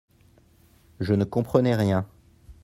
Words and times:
Je 0.99 1.13
ne 1.13 1.25
comprenais 1.25 1.75
rien. 1.75 2.07